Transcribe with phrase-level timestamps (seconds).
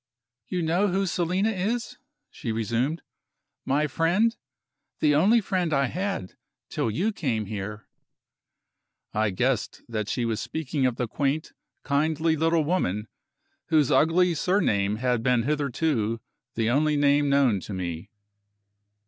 [0.47, 1.99] "You know who Selina is?"
[2.31, 3.03] she resumed.
[3.65, 4.35] "My friend!
[4.99, 6.33] The only friend I had,
[6.69, 7.85] till you came here."
[9.13, 11.53] I guessed that she was speaking of the quaint,
[11.83, 13.09] kindly little woman,
[13.67, 16.19] whose ugly surname had been hitherto
[16.55, 18.09] the only name known to me.